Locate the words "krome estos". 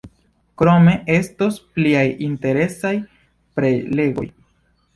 0.61-1.59